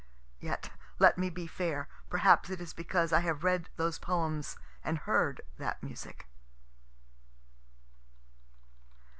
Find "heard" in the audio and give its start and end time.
4.97-5.41